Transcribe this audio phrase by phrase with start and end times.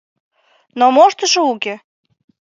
[0.79, 1.75] Но моштышо уке.